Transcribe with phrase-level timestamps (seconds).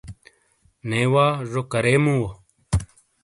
[0.89, 2.27] نے وا، زو کرے مووؤ؟